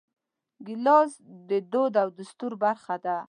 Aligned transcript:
ګیلاس 0.65 1.11
د 1.49 1.51
دود 1.71 1.93
او 2.01 2.07
دستور 2.17 2.53
برخه 2.63 2.95
ده. 3.05 3.17